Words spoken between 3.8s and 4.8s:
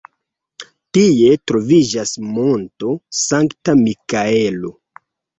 Mikaelo.